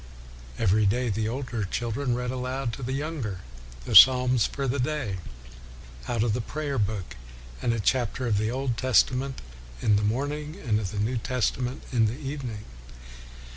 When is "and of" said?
10.57-10.89